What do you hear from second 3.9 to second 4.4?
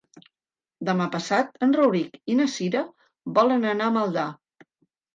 a Maldà.